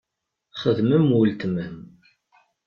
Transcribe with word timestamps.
Xdem 0.61 0.89
am 0.97 1.09
uletma-m. 1.19 1.77